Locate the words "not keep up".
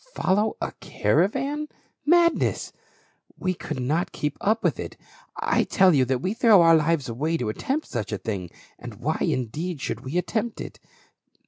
3.79-4.63